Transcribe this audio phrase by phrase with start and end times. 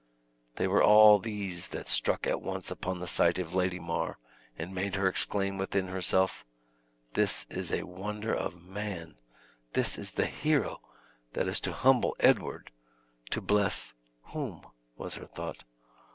[0.55, 4.17] They were all these that struck at once upon the sight of Lady Mar
[4.57, 6.43] and made her exclaim within herself,
[7.13, 9.17] "This is a wonder of man!
[9.73, 10.81] This is the hero
[11.33, 12.71] that is to humble Edward!
[13.29, 13.93] to bless
[14.33, 14.63] whom?"
[14.97, 15.65] was her thought.